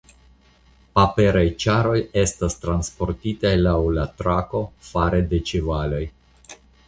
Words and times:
Paperaj 0.99 1.43
ĉaroj 1.63 1.97
estas 2.21 2.55
transportitaj 2.63 3.53
laŭ 3.67 3.75
la 3.99 4.07
trako 4.23 4.63
fare 4.91 5.21
de 5.35 5.43
ĉevaloj. 5.51 6.03